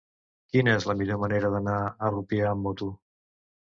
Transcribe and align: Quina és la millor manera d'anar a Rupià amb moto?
Quina 0.55 0.73
és 0.77 0.87
la 0.91 0.95
millor 1.01 1.21
manera 1.25 1.53
d'anar 1.57 1.77
a 1.83 2.11
Rupià 2.17 2.49
amb 2.55 2.67
moto? 2.69 2.93